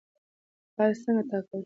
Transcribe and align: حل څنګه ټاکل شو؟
حل 0.75 0.91
څنګه 1.03 1.23
ټاکل 1.29 1.51
شو؟ 1.57 1.57